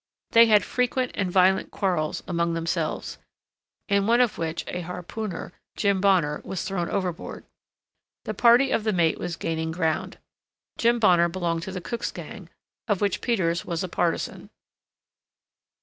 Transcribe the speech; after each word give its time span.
They 0.31 0.47
had 0.47 0.63
frequent 0.63 1.11
and 1.13 1.31
violent 1.31 1.69
quarrels 1.69 2.23
among 2.27 2.55
themselves, 2.55 3.19
in 3.87 4.07
one 4.07 4.19
of 4.19 4.39
which 4.39 4.63
a 4.67 4.81
harpooner, 4.81 5.53
Jim 5.75 6.01
Bonner, 6.01 6.41
was 6.43 6.63
thrown 6.63 6.89
overboard. 6.89 7.45
The 8.25 8.33
party 8.33 8.71
of 8.71 8.83
the 8.83 8.93
mate 8.93 9.19
was 9.19 9.35
gaining 9.35 9.69
ground. 9.69 10.17
Jim 10.79 10.97
Bonner 10.97 11.29
belonged 11.29 11.61
to 11.61 11.71
the 11.71 11.81
cook's 11.81 12.09
gang, 12.11 12.49
of 12.87 12.99
which 12.99 13.21
Peters 13.21 13.63
was 13.63 13.83
a 13.83 13.87
partisan. 13.87 14.49